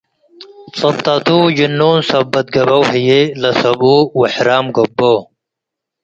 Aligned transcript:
ጹብጠቱ 0.77 1.27
ጅኑን 1.57 1.99
ሰበት 2.09 2.47
ገብአው 2.53 2.81
ህዬ፡ 2.91 3.09
ለሰብኡ 3.41 3.85
ውሕራም 4.19 4.65
ገብኦ። 4.75 5.05